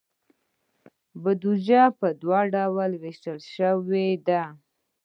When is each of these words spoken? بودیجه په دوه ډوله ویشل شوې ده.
بودیجه 1.21 1.83
په 1.99 2.07
دوه 2.21 2.39
ډوله 2.53 2.97
ویشل 3.03 3.39
شوې 3.53 4.07
ده. 4.27 4.43